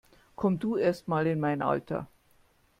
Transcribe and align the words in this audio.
Komm 0.35 0.57
du 0.57 0.77
erst 0.77 1.07
mal 1.07 1.27
in 1.27 1.39
mein 1.39 1.61
Alter! 1.61 2.07